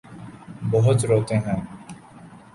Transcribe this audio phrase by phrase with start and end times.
[0.71, 1.59] بہت روتے ہیں۔